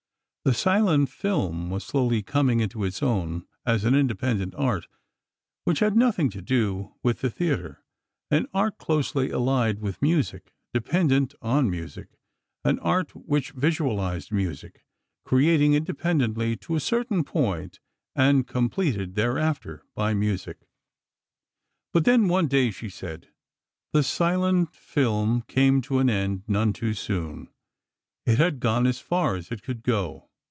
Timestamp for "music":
10.01-10.51, 11.69-12.17, 14.31-14.83, 20.15-20.67